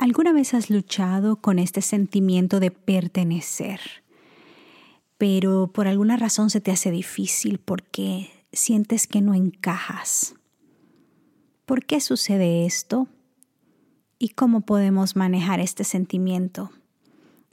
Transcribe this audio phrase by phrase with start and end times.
[0.00, 3.80] ¿Alguna vez has luchado con este sentimiento de pertenecer?
[5.18, 10.36] Pero por alguna razón se te hace difícil porque sientes que no encajas.
[11.66, 13.08] ¿Por qué sucede esto?
[14.18, 16.70] ¿Y cómo podemos manejar este sentimiento?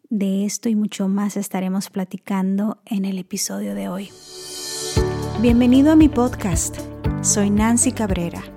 [0.10, 4.10] De esto y mucho más estaremos platicando en el episodio de hoy.
[5.42, 6.78] Bienvenido a mi podcast.
[7.22, 8.57] Soy Nancy Cabrera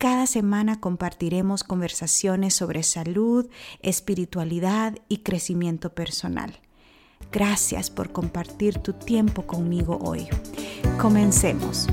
[0.00, 3.50] Cada semana compartiremos conversaciones sobre salud,
[3.82, 6.58] espiritualidad y crecimiento personal.
[7.30, 10.26] Gracias por compartir tu tiempo conmigo hoy.
[10.98, 11.86] Comencemos.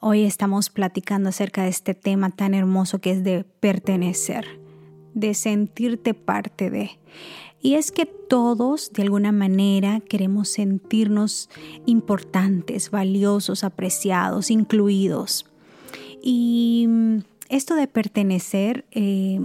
[0.00, 4.58] Hoy estamos platicando acerca de este tema tan hermoso que es de pertenecer,
[5.12, 6.98] de sentirte parte de.
[7.60, 11.50] Y es que todos, de alguna manera, queremos sentirnos
[11.86, 15.46] importantes, valiosos, apreciados, incluidos.
[16.22, 16.88] Y
[17.48, 19.40] esto de pertenecer eh,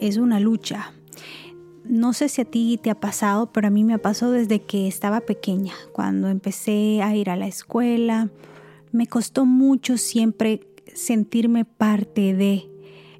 [0.00, 0.92] es una lucha.
[1.84, 4.60] No sé si a ti te ha pasado, pero a mí me ha pasado desde
[4.60, 8.30] que estaba pequeña, cuando empecé a ir a la escuela.
[8.92, 10.60] Me costó mucho siempre
[10.94, 12.68] sentirme parte de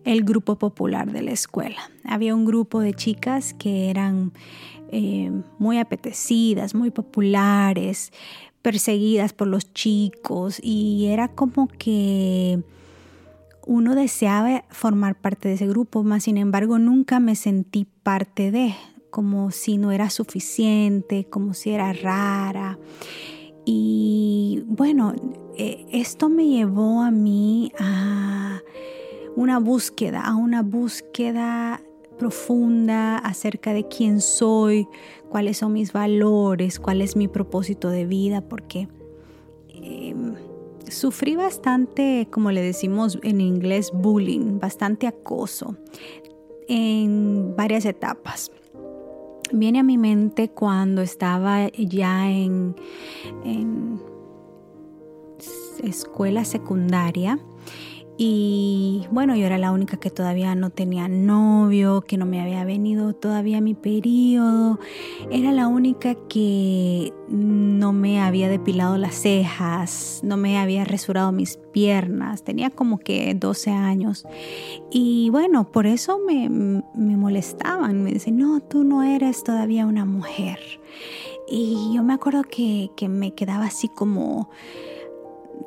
[0.04, 1.90] el grupo popular de la escuela.
[2.04, 4.32] Había un grupo de chicas que eran
[4.90, 8.12] eh, muy apetecidas, muy populares,
[8.62, 12.62] perseguidas por los chicos y era como que
[13.66, 18.74] uno deseaba formar parte de ese grupo, más sin embargo nunca me sentí parte de,
[19.10, 22.78] como si no era suficiente, como si era rara.
[23.66, 25.14] Y bueno,
[25.58, 28.62] eh, esto me llevó a mí a
[29.38, 31.80] una búsqueda, a una búsqueda
[32.18, 34.88] profunda acerca de quién soy,
[35.28, 38.88] cuáles son mis valores, cuál es mi propósito de vida, porque
[39.68, 40.34] em,
[40.88, 45.76] sufrí bastante, como le decimos en inglés, bullying, bastante acoso
[46.66, 48.50] en varias etapas.
[49.52, 52.74] Viene a mi mente cuando estaba ya en
[55.84, 57.38] escuela secundaria
[58.20, 62.64] y bueno, yo era la única que todavía no tenía novio, que no me había
[62.64, 64.80] venido todavía mi periodo.
[65.30, 71.58] Era la única que no me había depilado las cejas, no me había resurado mis
[71.70, 72.42] piernas.
[72.42, 74.26] Tenía como que 12 años.
[74.90, 76.48] Y bueno, por eso me,
[76.96, 78.02] molestaban.
[78.02, 80.58] Me dicen, no, tú no eres todavía una mujer.
[81.48, 84.50] Y yo me acuerdo que, que me quedaba así como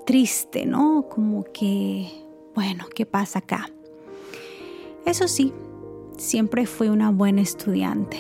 [0.06, 1.08] triste, ¿no?
[1.10, 2.21] Como que
[2.54, 3.70] bueno, ¿qué pasa acá?
[5.06, 5.54] Eso sí,
[6.18, 8.18] siempre fui una buena estudiante.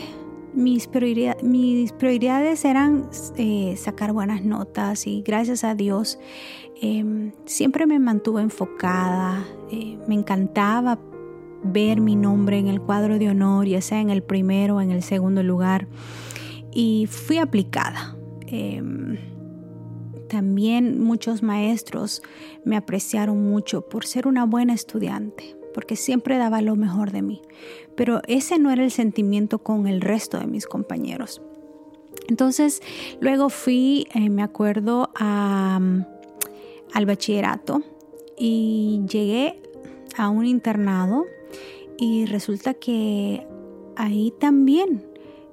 [0.53, 6.19] Mis, prioridades eran eh, sacar buenas notas y gracias a Dios
[6.81, 9.45] em, siempre me mantuve enfocada.
[9.71, 10.99] Eh, me encantaba
[11.63, 14.91] ver mi nombre en el cuadro de honor, ya sea en el primero o en
[14.91, 15.87] el segundo lugar.
[16.73, 18.17] Y fui aplicada.
[20.31, 22.21] También muchos maestros
[22.63, 27.41] me apreciaron mucho por ser una buena estudiante, porque siempre daba lo mejor de mí.
[27.97, 31.41] Pero ese no era el sentimiento con el resto de mis compañeros.
[32.29, 32.81] Entonces,
[33.19, 36.05] luego fui, eh, me acuerdo, al
[37.05, 37.83] bachillerato
[38.37, 39.61] y llegué
[40.15, 41.25] a un internado
[41.97, 43.45] y resulta que
[43.97, 45.10] ahí también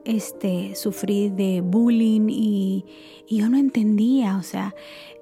[0.09, 2.87] este, sufrí de bullying y,
[3.29, 4.75] yo no entendía, o sea,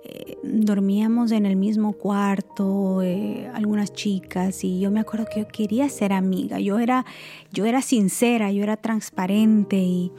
[0.05, 5.49] eh, dormíamos en el mismo cuarto, eh, algunas chicas, y yo me acuerdo que yo
[5.49, 7.05] quería ser amiga, yo era,
[7.53, 10.12] yo era sincera, yo era transparente y,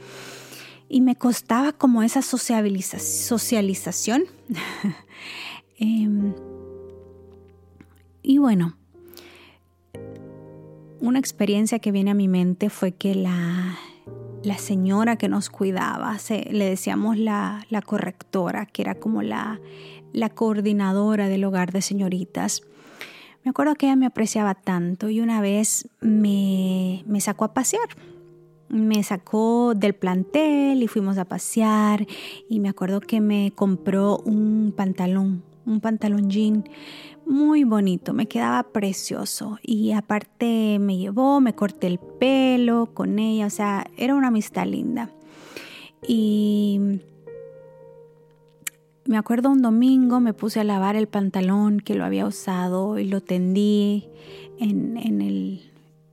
[1.00, 4.24] me costaba como esa socialización.
[5.80, 6.34] Em,
[8.20, 8.76] y bueno,
[11.00, 13.78] una experiencia que viene a mi mente fue que la,
[14.42, 16.16] la señora que nos cuidaba,
[16.50, 19.60] le decíamos la, correctora, que era como la,
[20.12, 22.62] la coordinadora del hogar de señoritas.
[23.44, 27.88] Me acuerdo que ella me apreciaba tanto y una vez me, me sacó a pasear.
[28.68, 32.06] Me sacó del plantel y fuimos a pasear
[32.50, 36.68] y me acuerdo que me compró un pantalón, un pantalón jean
[37.28, 39.58] muy bonito, me quedaba precioso.
[39.62, 44.66] Y aparte me llevó, me corté el pelo con ella, o sea, era una amistad
[44.66, 45.10] linda.
[46.06, 47.00] Y
[49.04, 53.04] me acuerdo un domingo me puse a lavar el pantalón que lo había usado y
[53.04, 54.08] lo tendí
[54.58, 55.70] en, en el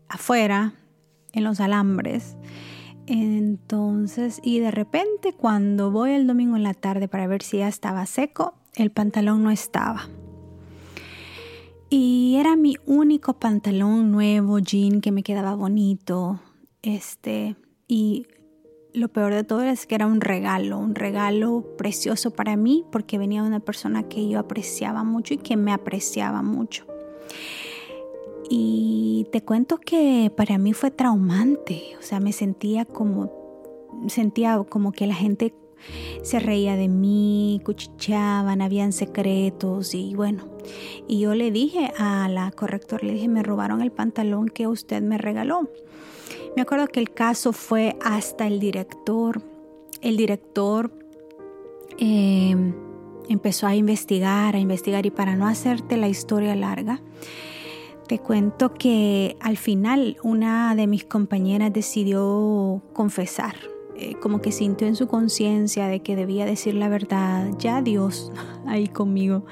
[0.07, 0.75] afuera,
[1.33, 2.37] en los alambres.
[3.07, 7.67] Entonces, y de repente cuando voy el domingo en la tarde para ver si ya
[7.67, 10.07] estaba seco, el pantalón no estaba.
[11.89, 16.39] Y era mi único pantalón nuevo, jean, que me quedaba bonito.
[16.81, 17.55] Este,
[17.87, 18.27] y
[18.93, 23.17] lo peor de todo es que era un regalo, un regalo precioso para mí porque
[23.17, 26.85] venía de una persona que yo apreciaba mucho y que me apreciaba mucho.
[28.49, 33.31] Y te cuento que para mí fue traumante, o sea, me sentía como,
[34.07, 35.53] sentía como que la gente
[36.23, 40.45] se reía de mí, cuchicheaban, habían secretos y bueno,
[41.07, 45.01] y yo le dije a la correctora, le dije, me robaron el pantalón que usted
[45.01, 45.69] me regaló.
[46.55, 49.41] Me acuerdo que el caso fue hasta el director.
[50.01, 50.91] El director
[51.97, 52.73] em,
[53.27, 57.01] empezó a investigar, a investigar y para no hacerte la historia larga,
[58.07, 63.55] te cuento que al final una de mis compañeras decidió confesar,
[64.05, 68.31] eh, como que sintió en su conciencia de que debía decir la verdad, ya Dios
[68.67, 69.45] ahí conmigo,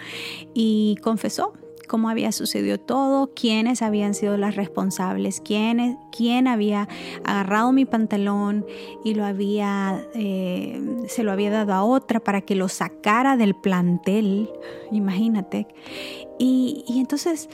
[0.53, 1.53] y confesó
[1.87, 6.87] cómo había sucedido todo, quiénes habían sido las responsables, quién, había
[7.23, 8.65] agarrado mi pantalón
[9.03, 13.55] y lo había, eh, se lo había dado a otra para que lo sacara del
[13.55, 14.49] plantel,
[14.91, 15.67] imagínate.
[16.39, 17.49] Y, entonces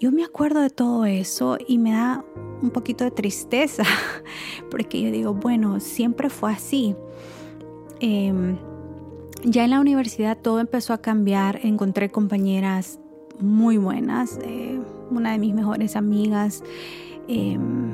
[0.00, 2.24] yo me acuerdo de todo eso y me da
[2.62, 3.84] un poquito de tristeza,
[4.70, 6.96] porque yo digo, bueno, siempre fue así.
[8.00, 8.56] Em,
[9.44, 12.98] ya en la universidad todo empezó a cambiar, encontré compañeras
[13.38, 14.38] muy buenas.
[14.42, 14.80] Eh,
[15.10, 16.62] una de mis mejores amigas
[17.28, 17.92] em,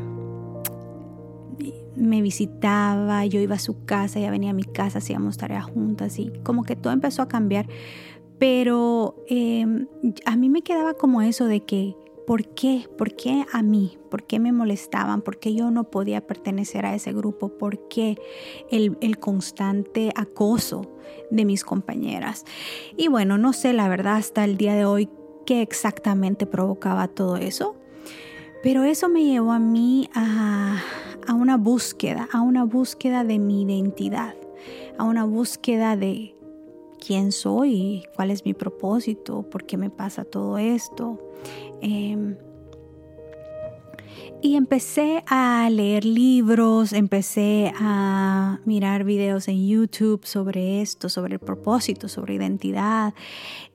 [1.97, 6.19] me visitaba, yo iba a su casa, ella venía a mi casa, hacíamos tareas juntas
[6.19, 7.67] y como que todo empezó a cambiar.
[8.39, 9.87] Pero em,
[10.25, 11.97] a mí me quedaba como eso de que,
[12.27, 12.89] ¿por qué?
[12.97, 13.99] ¿Por qué a mí?
[14.11, 15.23] ¿Por qué me molestaban?
[15.23, 17.49] ¿Por qué yo no podía pertenecer a ese grupo?
[17.49, 18.17] ¿Por qué
[18.71, 20.83] el, el constante acoso
[21.31, 22.45] de mis compañeras?
[22.97, 25.09] Y bueno, no sé la verdad hasta el día de hoy
[25.47, 27.75] qué exactamente provocaba todo eso.
[28.63, 30.83] Pero eso me llevó a mí a,
[31.33, 34.35] una búsqueda, a una búsqueda de mi identidad,
[34.99, 36.35] a una búsqueda de
[36.99, 41.19] quién soy, cuál es mi propósito, por qué me pasa todo esto.
[41.81, 42.37] Em,
[44.41, 51.41] y empecé a leer libros, empecé a mirar videos en YouTube sobre esto, sobre el
[51.41, 53.15] propósito, sobre identidad.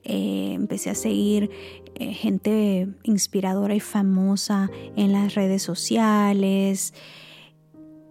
[0.04, 1.50] Eh, empecé a seguir
[1.96, 6.94] eh, gente inspiradora y famosa en las redes sociales.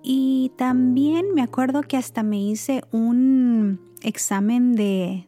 [0.03, 5.27] Y también me acuerdo que hasta me hice un examen de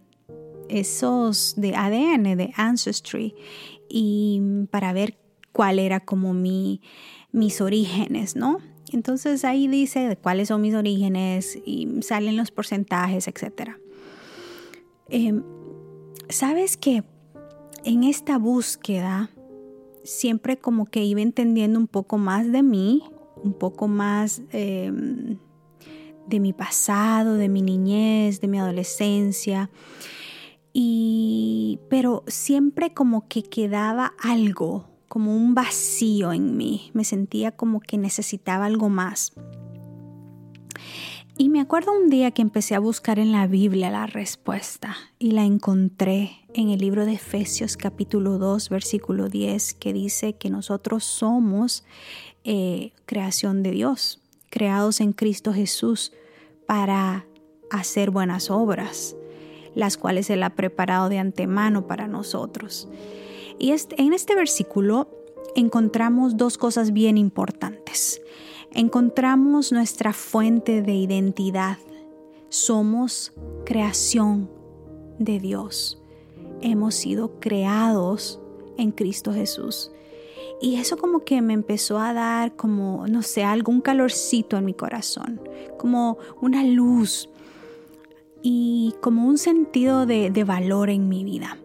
[0.69, 3.35] esos de ADN, de Ancestry,
[3.89, 4.41] y
[4.71, 5.17] para ver
[5.51, 6.81] cuál era como mi,
[7.31, 8.59] mis orígenes, ¿no?
[8.91, 13.71] Entonces ahí dice cuáles son mis orígenes y salen los porcentajes, etc.
[15.09, 15.43] Em,
[16.29, 17.03] Sabes que
[17.83, 19.29] en esta búsqueda
[20.03, 23.03] siempre como que iba entendiendo un poco más de mí,
[23.43, 25.37] un poco más em,
[26.27, 29.69] de mi pasado, de mi niñez, de mi adolescencia.
[30.73, 36.91] Y, pero siempre como que quedaba algo, como un vacío en mí.
[36.93, 39.33] Me sentía como que necesitaba algo más.
[41.37, 45.31] Y me acuerdo un día que empecé a buscar en la Biblia la respuesta y
[45.31, 51.03] la encontré en el libro de Efesios capítulo 2 versículo 10 que dice que nosotros
[51.03, 51.83] somos
[52.45, 54.21] eh, creación de Dios,
[54.55, 56.13] creados en Cristo Jesús
[56.65, 57.27] para
[57.69, 59.17] hacer buenas obras,
[59.75, 62.87] las cuales Él ha preparado de antemano para nosotros.
[63.59, 65.09] Y en este versículo
[65.57, 68.21] encontramos dos cosas bien importantes.
[68.71, 71.77] Encontramos nuestra fuente de identidad.
[72.47, 73.33] Somos
[73.65, 74.49] creación
[75.19, 76.01] de Dios.
[76.61, 78.39] Hemos sido creados
[78.77, 79.91] en Cristo Jesús.
[80.61, 84.73] Y eso como que me empezó a dar como, no sé, algún calorcito en mi
[84.73, 85.41] corazón,
[85.77, 87.29] como una luz
[88.41, 91.57] y como un sentido de, de valor en mi vida.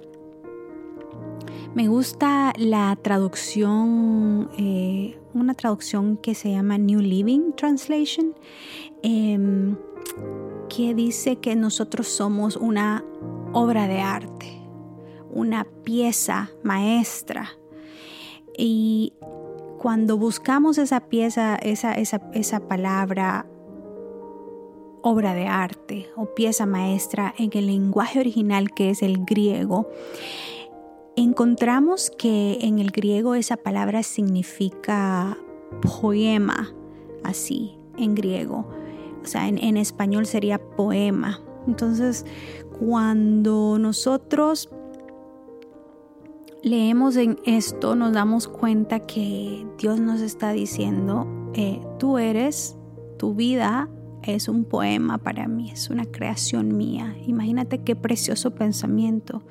[1.72, 8.34] Me gusta la traducción, eh, una traducción que se llama New Living Translation,
[9.02, 9.76] em,
[10.68, 13.04] que dice que nosotros somos una
[13.52, 14.60] obra de arte,
[15.30, 17.50] una pieza maestra.
[18.56, 19.14] Y
[19.78, 23.46] cuando buscamos esa pieza, esa, esa, esa palabra
[25.02, 29.88] obra de arte o pieza maestra en el lenguaje original que es el griego,
[31.16, 35.38] encontramos que en el griego esa palabra significa
[35.80, 36.74] poema,
[37.24, 38.66] así, en griego.
[39.22, 41.40] O sea, en, en español sería poema.
[41.66, 42.24] Entonces,
[42.78, 44.70] cuando nosotros
[46.62, 52.76] leemos en esto, nos damos cuenta que Dios nos está diciendo, eh, tú eres,
[53.18, 53.88] tu vida
[54.22, 57.16] es un poema para mí, es una creación mía.
[57.26, 59.42] Imagínate qué precioso pensamiento.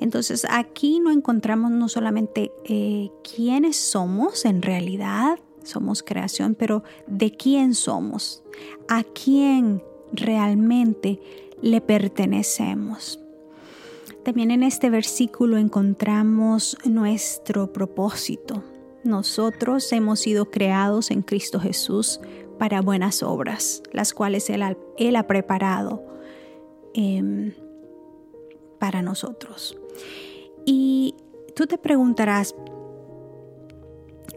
[0.00, 7.32] Entonces aquí no encontramos no solamente eh, quiénes somos en realidad, somos creación, pero de
[7.32, 8.44] quién somos,
[8.88, 11.20] a quién realmente
[11.60, 13.20] le pertenecemos.
[14.26, 18.64] También en este versículo encontramos nuestro propósito.
[19.04, 22.18] Nosotros hemos sido creados en Cristo Jesús
[22.58, 26.04] para buenas obras, las cuales Él ha, preparado
[26.92, 27.54] em,
[28.80, 29.78] para nosotros.
[30.64, 31.14] Y
[31.54, 32.56] tú te preguntarás,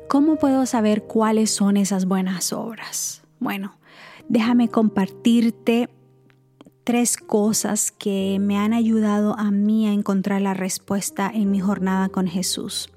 [0.08, 3.24] ¿cómo puedo saber cuáles son esas buenas obras?
[3.40, 3.80] Bueno,
[4.28, 5.90] déjame compartirte
[6.90, 12.10] tres cosas que me han ayudado a mí a encontrar la respuesta en mi jornada
[12.10, 12.90] con Jesús.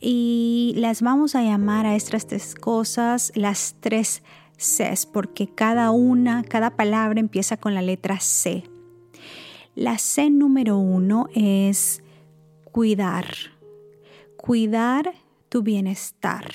[0.00, 4.24] Y las vamos a llamar a estas tres cosas las tres
[4.56, 8.64] Cs, porque cada una, cada palabra empieza con la letra C.
[9.76, 12.02] La C número uno es
[12.64, 13.32] cuidar.
[14.36, 15.14] Cuidar
[15.48, 16.52] tu bienestar.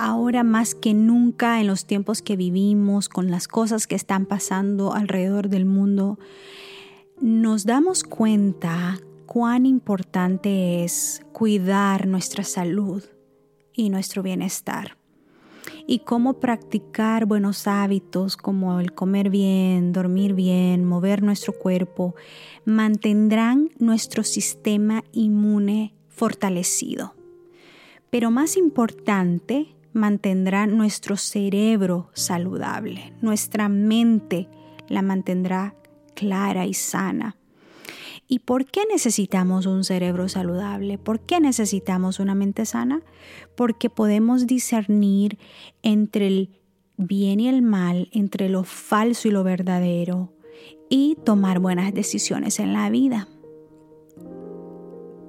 [0.00, 4.94] Ahora más que nunca en los tiempos que vivimos, con las cosas que están pasando
[4.94, 6.20] alrededor del mundo,
[7.20, 13.02] nos damos cuenta cuán importante es cuidar nuestra salud
[13.72, 14.96] y nuestro bienestar
[15.88, 22.14] y cómo practicar buenos hábitos como el comer bien, dormir bien, mover nuestro cuerpo,
[22.64, 27.14] mantendrán nuestro sistema inmune fortalecido.
[28.10, 34.48] Pero más importante, mantendrá nuestro cerebro saludable, nuestra mente
[34.88, 35.74] la mantendrá
[36.14, 37.36] clara y sana.
[38.26, 40.98] ¿Y por qué necesitamos un cerebro saludable?
[40.98, 43.02] ¿Por qué necesitamos una mente sana?
[43.56, 45.38] Porque podemos discernir
[45.82, 46.60] entre el
[46.98, 50.34] bien y el mal, entre lo falso y lo verdadero,
[50.90, 53.28] y tomar buenas decisiones en la vida.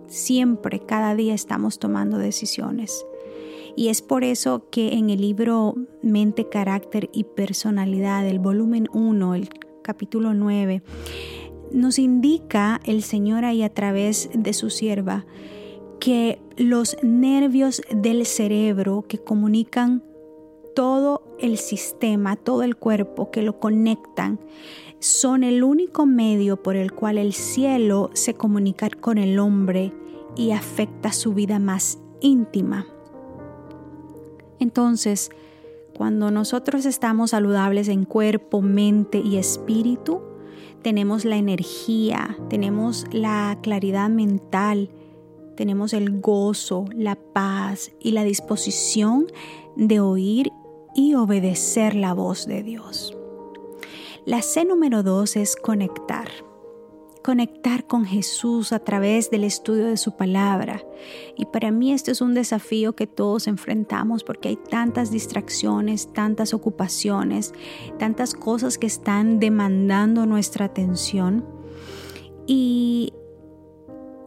[0.08, 3.06] Siempre, cada día estamos tomando decisiones.
[3.80, 9.36] Y es por eso que en el libro Mente, Carácter y Personalidad, el volumen 1,
[9.36, 9.48] el
[9.82, 10.84] capítulo 9,
[11.72, 15.26] nos indica el Señor ahí a través de su sierva
[16.02, 20.04] que los nervios del cerebro que comunican
[20.76, 24.42] todo el sistema, todo el cuerpo, que lo conectan,
[25.00, 29.94] son el único medio por el cual el cielo se comunica con el hombre
[30.36, 32.86] y afecta su vida más íntima.
[34.60, 35.32] Entonces,
[35.96, 40.22] cuando nosotros estamos saludables en cuerpo, mente y espíritu,
[40.82, 44.90] tenemos la energía, tenemos la claridad mental,
[45.56, 49.28] tenemos el gozo, la paz y la disposición
[49.76, 50.52] de oír
[50.96, 53.16] y obedecer la voz de Dios.
[54.26, 56.30] La C número dos es conectar
[57.30, 60.84] conectar con Jesús a través del estudio de su palabra.
[61.38, 66.56] Y para mí este es un desafío que todos enfrentamos porque hay tantas distracciones, tantas
[66.56, 67.54] ocupaciones,
[68.00, 71.46] tantas cosas que están demandando nuestra atención.
[72.48, 73.14] Y,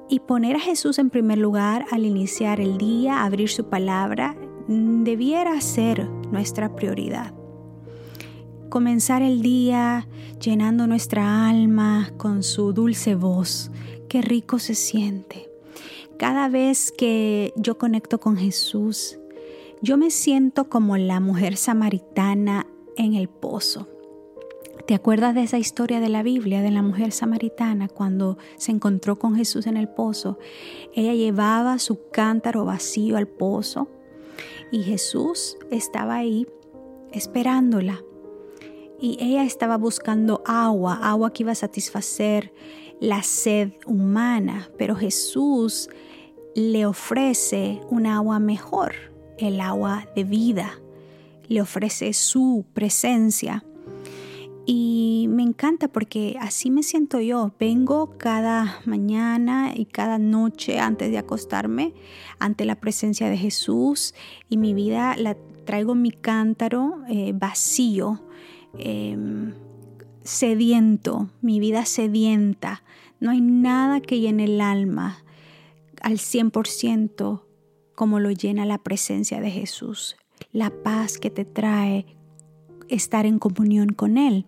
[0.09, 4.37] y poner a Jesús en primer lugar al iniciar el día, abrir su palabra,
[4.69, 7.35] debiera ser nuestra prioridad
[8.73, 10.09] comenzar el día
[10.41, 13.71] llenando nuestra alma con su dulce voz.
[14.09, 15.51] Qué rico se siente.
[16.17, 19.19] Cada vez que yo conecto con Jesús,
[19.83, 23.89] yo me siento como la mujer samaritana en el pozo.
[24.87, 29.19] ¿Te acuerdas de esa historia de la Biblia de la mujer samaritana cuando se encontró
[29.19, 30.39] con Jesús en el pozo?
[30.95, 33.89] Ella llevaba su cántaro vacío al pozo
[34.71, 36.47] y Jesús estaba ahí
[37.13, 38.03] esperándola
[39.03, 42.55] y ella estaba buscando agua, agua que iba a satisfacer
[43.01, 45.91] la sed humana, pero Jesús
[46.55, 48.95] le ofrece un agua mejor,
[49.39, 50.79] el agua de vida,
[51.49, 53.65] le ofrece su presencia.
[54.67, 57.51] Y me encanta porque así me siento yo.
[57.59, 61.93] Vengo cada mañana y cada noche antes de acostarme
[62.39, 64.15] ante la presencia de Jesús
[64.49, 68.21] y mi vida la traigo mi cántaro eh, vacío,
[68.79, 69.55] em,
[70.23, 72.83] sediento, mi vida sedienta.
[73.21, 75.25] No hay nada que llene el alma
[76.01, 77.43] al 100%
[77.95, 80.17] como lo llena la presencia de Jesús,
[80.53, 82.07] la paz que te trae
[82.89, 84.47] estar en comunión con Él.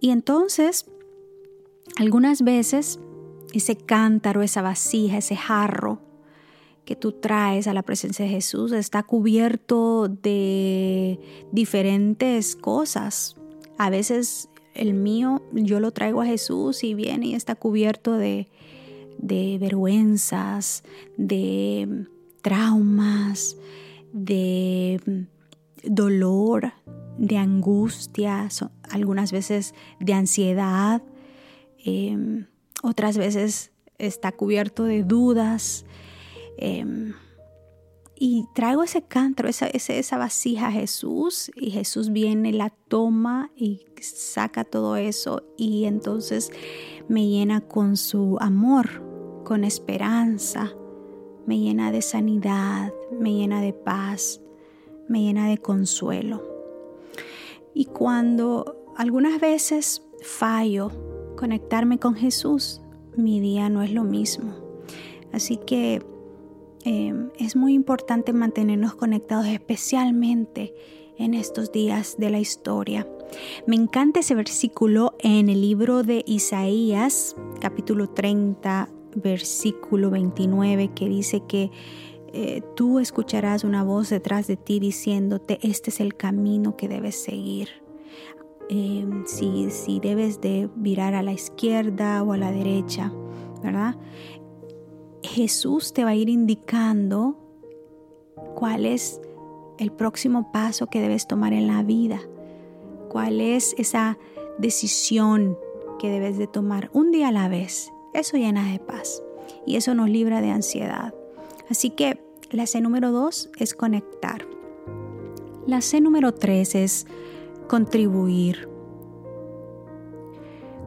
[0.00, 0.86] Y entonces,
[1.96, 3.00] algunas veces,
[3.52, 6.09] ese cántaro, esa vasija, ese jarro
[6.90, 11.20] que tú traes a la presencia de Jesús está cubierto de
[11.52, 13.36] diferentes cosas.
[13.78, 18.48] A veces el mío, yo lo traigo a Jesús y viene y está cubierto de,
[19.18, 20.82] de vergüenzas,
[21.16, 22.06] de
[22.42, 23.56] traumas,
[24.12, 25.28] de
[25.84, 26.72] dolor,
[27.18, 28.48] de angustia,
[28.90, 31.04] algunas veces de ansiedad,
[31.84, 32.46] em,
[32.82, 35.84] otras veces está cubierto de dudas.
[36.56, 37.14] Em,
[38.22, 43.86] y traigo ese cántaro, esa, esa, vasija a Jesús y Jesús viene, la toma y
[44.00, 46.52] saca todo eso y entonces
[47.08, 49.02] me llena con su amor,
[49.42, 50.74] con esperanza,
[51.46, 54.42] me llena de sanidad, me llena de paz,
[55.08, 56.42] me llena de consuelo.
[57.72, 60.90] Y cuando algunas veces fallo
[61.38, 62.82] conectarme con Jesús,
[63.16, 64.54] mi día no es lo mismo.
[65.32, 66.02] Así que
[66.84, 70.74] em, es muy importante mantenernos conectados especialmente
[71.18, 73.06] en estos días de la historia.
[73.66, 81.42] Me encanta ese versículo en el libro de Isaías, capítulo 30, versículo 29, que dice
[81.46, 81.70] que
[82.32, 87.16] eh, tú escucharás una voz detrás de ti diciéndote, este es el camino que debes
[87.22, 87.68] seguir.
[88.68, 93.12] Em, si, si debes de virar a la izquierda o a la derecha,
[93.62, 93.96] ¿verdad?
[95.22, 97.36] Jesús te va a ir indicando
[98.54, 99.20] cuál es
[99.78, 102.20] el próximo paso que debes tomar en la vida,
[103.08, 104.18] cuál es esa
[104.58, 105.58] decisión
[105.98, 107.92] que debes de tomar un día a la vez.
[108.14, 109.22] Eso llena de paz
[109.66, 111.14] y eso nos libra de ansiedad.
[111.68, 114.46] Así que la C número dos es conectar.
[115.66, 117.06] La C número tres es
[117.68, 118.68] contribuir.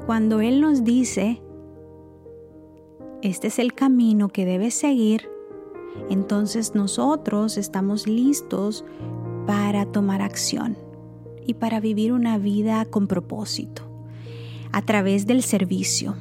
[0.06, 1.42] Cuando Él nos dice,
[3.24, 5.30] este es el camino que debes seguir,
[6.10, 8.86] entonces nosotros estamos listos
[9.48, 10.78] para tomar acción
[11.46, 13.82] y para vivir una vida con propósito
[14.72, 16.16] a través del servicio.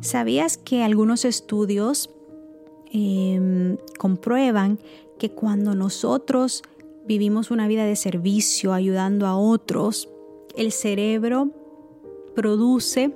[0.00, 2.10] ¿Sabías que algunos estudios
[2.94, 4.78] Em, comprueban
[5.18, 6.62] que cuando nosotros
[7.06, 10.10] vivimos una vida de servicio, ayudando a otros,
[10.56, 11.48] el cerebro
[12.34, 13.14] produce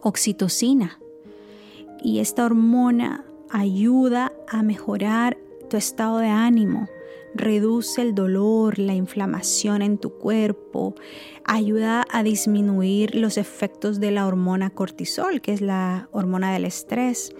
[0.00, 0.98] oxitocina
[2.02, 6.88] y esta hormona ayuda a mejorar tu estado de ánimo,
[7.34, 10.94] reduce el dolor, la inflamación en tu cuerpo,
[11.44, 17.34] ayuda a disminuir los efectos de la hormona cortisol, que es la hormona del estrés.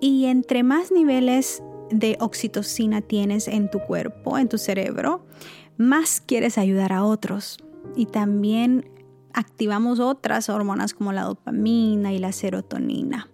[0.00, 5.24] Y entre más niveles de oxitocina tienes en tu cuerpo, en tu cerebro,
[5.76, 7.58] más quieres ayudar a otros.
[7.96, 8.90] Y también
[9.34, 13.28] activamos otras hormonas como la dopamina y la serotonina.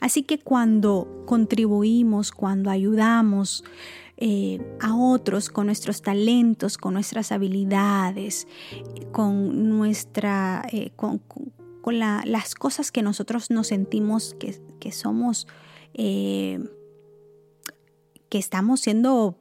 [0.00, 3.64] Así que cuando contribuimos, cuando ayudamos
[4.16, 8.46] eh, a otros con nuestros talentos, con nuestras habilidades,
[9.10, 11.20] con nuestra, eh, con,
[12.24, 15.48] las cosas que nosotros nos sentimos que, que somos
[15.94, 16.60] eh,
[18.32, 19.36] que estamos siendo,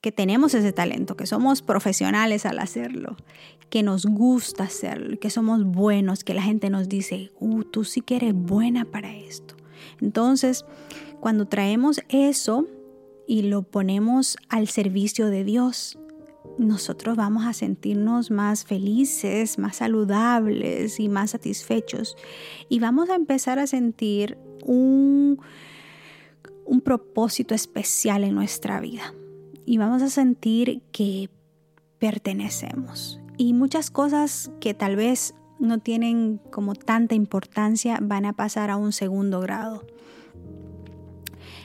[0.00, 3.16] que tenemos ese talento, que somos profesionales al hacerlo,
[3.68, 8.00] que nos gusta hacerlo, que somos buenos, que la gente nos dice, uh, tú sí
[8.00, 9.56] que eres buena para esto.
[10.00, 10.64] Entonces,
[11.20, 12.66] cuando traemos eso
[13.26, 15.98] y lo ponemos al servicio de Dios,
[16.58, 22.16] nosotros vamos a sentirnos más felices, más saludables y más satisfechos.
[22.68, 25.38] Y vamos a empezar a sentir un,
[26.64, 29.14] un propósito especial en nuestra vida.
[29.70, 31.30] Y vamos a sentir que
[32.00, 33.20] pertenecemos.
[33.36, 38.76] Y muchas cosas que tal vez no tienen como tanta importancia van a pasar a
[38.76, 39.86] un segundo grado.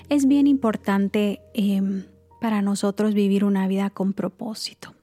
[0.07, 2.03] Es bien importante em,
[2.39, 4.93] para nosotros vivir una vida con propósito.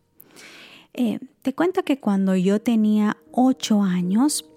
[0.94, 4.48] Eh, te cuento que cuando yo tenía ocho años,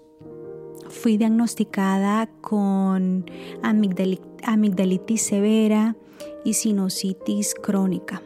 [0.88, 3.26] fui diagnosticada con
[3.64, 5.96] amigdalitis severa
[6.44, 8.22] y sinusitis crónica.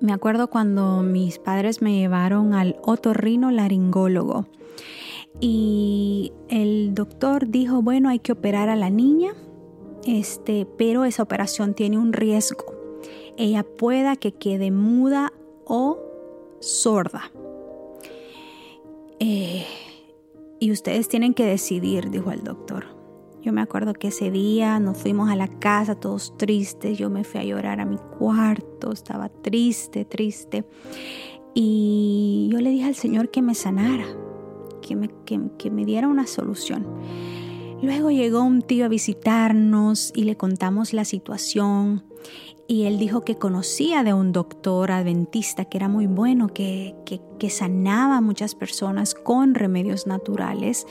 [0.00, 4.46] Me acuerdo cuando mis padres me llevaron al otorrino laringólogo
[5.40, 9.32] y el doctor dijo, bueno, hay que operar a la niña,
[10.06, 12.64] este, pero esa operación tiene un riesgo.
[13.36, 15.32] Ella pueda que quede muda
[15.66, 15.98] o
[16.60, 17.30] sorda.
[19.18, 19.66] Eh,
[20.58, 22.99] y ustedes tienen que decidir, dijo el doctor.
[23.42, 27.24] Yo me acuerdo que ese día nos fuimos a la casa todos tristes, yo me
[27.24, 30.64] fui a llorar a mi cuarto, estaba triste, triste.
[31.54, 34.06] Y yo le dije al Señor que me sanara,
[34.82, 36.86] que me, que me diera una solución.
[37.82, 42.04] Luego llegó un tío a visitarnos y le contamos la situación
[42.70, 47.50] y él dijo que conocía de un doctor adventista que era muy bueno, que, que,
[47.50, 50.86] sanaba a muchas personas con remedios naturales.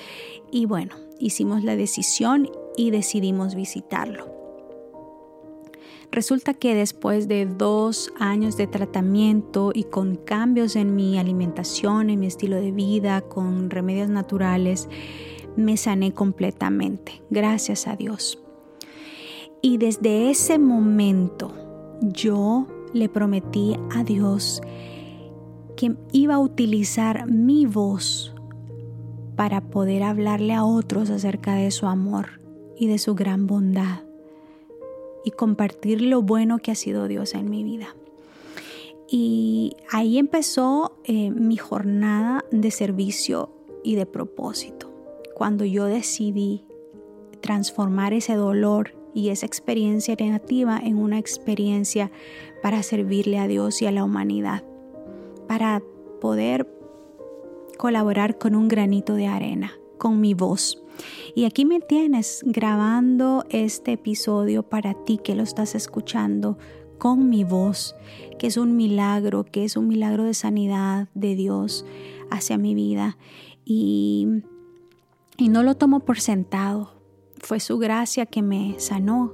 [0.51, 4.39] Y bueno, hicimos la decisión y decidimos visitarlo.
[6.11, 12.19] Resulta que después de dos años de tratamiento y con cambios en mi alimentación, en
[12.19, 14.89] mi estilo de vida, con remedios naturales,
[15.55, 18.39] me sané completamente, gracias a Dios.
[19.61, 21.53] Y desde ese momento
[22.01, 24.61] yo le prometí a Dios
[25.75, 28.33] que iba a utilizar mi voz
[29.39, 32.41] para poder hablarle a otros acerca de su amor
[32.75, 34.01] y de su gran bondad
[35.23, 37.95] y compartir lo bueno que ha sido Dios en mi vida.
[39.07, 43.49] Y ahí empezó eh, mi jornada de servicio
[43.81, 44.91] y de propósito,
[45.35, 46.65] cuando yo decidí
[47.39, 52.11] transformar ese dolor y esa experiencia negativa en una experiencia
[52.61, 54.65] para servirle a Dios y a la humanidad,
[55.47, 55.81] para
[56.19, 56.78] poder
[57.79, 60.83] colaborar con un granito de arena, con mi voz.
[61.33, 66.57] Y aquí me tienes grabando este episodio para ti que lo estás escuchando
[66.97, 67.95] con mi voz,
[68.37, 71.85] que es un milagro, que es un milagro de sanidad de Dios
[72.29, 73.17] hacia mi vida.
[73.63, 74.27] Y,
[75.37, 76.91] y no lo tomo por sentado,
[77.37, 79.31] fue su gracia que me sanó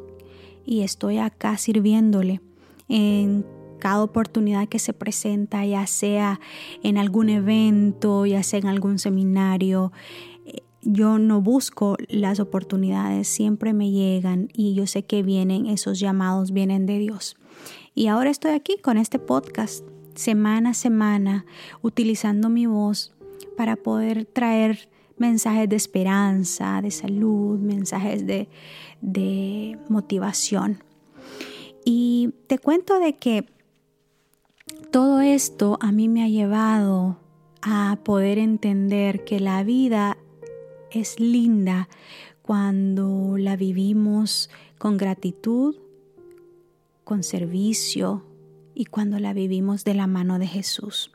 [0.64, 2.42] y estoy acá sirviéndole
[2.90, 3.44] en
[3.86, 6.40] cada oportunidad que se presenta, ya sea
[6.82, 9.92] en algún evento, ya sea en algún seminario.
[10.82, 16.52] Yo no busco las oportunidades, siempre me llegan y yo sé que vienen, esos llamados
[16.52, 17.36] vienen de Dios.
[17.94, 21.46] Y ahora estoy aquí con este podcast, semana a semana,
[21.84, 23.14] utilizando mi voz
[23.56, 30.84] para poder traer mensajes de esperanza, de salud, mensajes de, motivación.
[31.86, 33.46] Y te cuento de que
[34.96, 37.20] todo esto a mí me ha llevado
[37.62, 40.18] a poder entender que la vida
[40.90, 41.90] es linda
[42.42, 45.76] cuando la vivimos con gratitud,
[47.04, 48.24] con servicio
[48.74, 51.12] y cuando la vivimos de la mano de Jesús.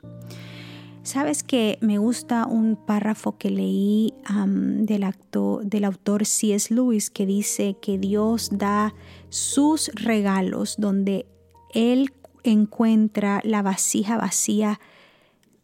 [1.03, 5.05] Sabes que me gusta un párrafo que leí del,
[5.63, 6.71] del autor C.S.
[6.71, 8.93] Lewis que dice que Dios da
[9.29, 11.25] sus regalos donde
[11.73, 12.11] Él
[12.43, 14.79] encuentra la vasija vacía,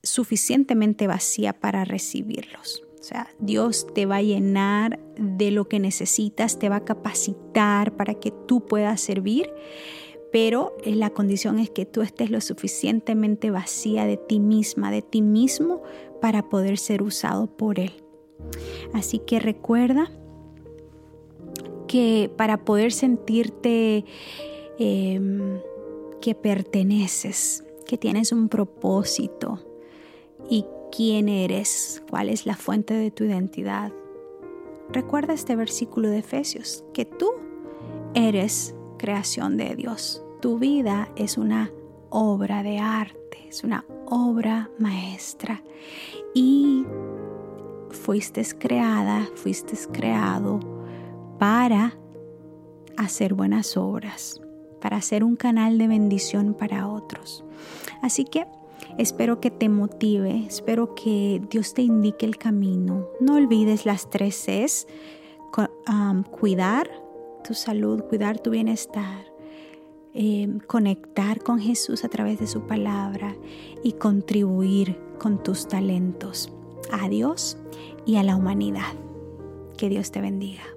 [0.04, 2.84] suficientemente vacía para recibirlos.
[3.00, 7.96] O sea, Dios te va a llenar de lo que necesitas, te va a capacitar
[7.96, 9.50] para que tú puedas servir
[10.32, 15.22] pero la condición es que tú estés lo suficientemente vacía de ti misma, de ti
[15.22, 15.82] mismo,
[16.22, 17.92] para poder ser usado por Él.
[18.94, 20.12] Así que recuerda
[21.88, 24.04] que para poder sentirte
[24.78, 25.60] em,
[26.28, 29.66] que perteneces, que tienes un propósito
[30.50, 33.94] y quién eres, cuál es la fuente de tu identidad,
[34.90, 37.32] recuerda este versículo de Efesios, que tú
[38.14, 40.22] eres creación de Dios.
[40.42, 41.72] Tu vida es una
[42.10, 45.64] obra de arte, es una obra maestra.
[46.34, 46.86] Y
[47.90, 50.60] fuiste creada, fuiste creado
[51.40, 51.98] para
[52.98, 54.42] hacer buenas obras,
[54.82, 57.44] para ser un canal de bendición para otros.
[58.02, 58.46] Así que
[58.98, 63.08] espero que te motive, espero que Dios te indique el camino.
[63.20, 64.88] No olvides las tres Cs,
[66.32, 66.90] cuidar,
[67.44, 69.26] tu salud, cuidar tu bienestar,
[70.14, 73.36] em, conectar con Jesús a través de su palabra
[73.84, 76.52] y contribuir con tus talentos
[76.92, 77.58] a Dios
[78.06, 78.94] y a la humanidad.
[79.78, 80.77] Que Dios te bendiga.